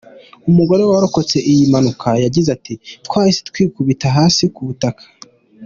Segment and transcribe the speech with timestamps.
[0.49, 2.73] Umugore warokotse iyi mpanuka yagize ati:
[3.05, 5.03] "Twahise twikubita hasi ku butaka.